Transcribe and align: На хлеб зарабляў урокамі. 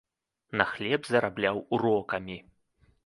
На 0.61 0.65
хлеб 0.69 1.01
зарабляў 1.11 1.63
урокамі. 1.79 2.39